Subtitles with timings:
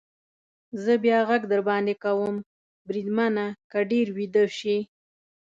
[0.83, 2.35] زه بیا غږ در باندې کوم،
[2.87, 4.77] بریدمنه، که ډېر ویده شې.